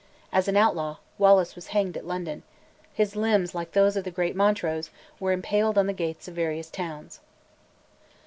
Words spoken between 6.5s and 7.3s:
towns.